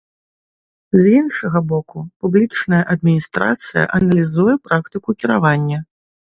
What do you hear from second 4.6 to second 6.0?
практыку кіравання.